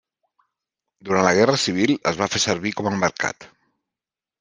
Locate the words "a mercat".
2.95-3.51